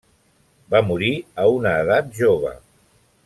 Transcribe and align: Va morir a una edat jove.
Va 0.75 0.81
morir 0.87 1.11
a 1.43 1.45
una 1.59 1.75
edat 1.83 2.09
jove. 2.21 2.55